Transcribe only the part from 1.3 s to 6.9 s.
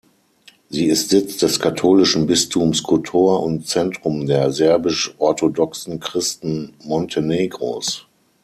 des katholischen Bistums Kotor und Zentrum der serbisch-orthodoxen Christen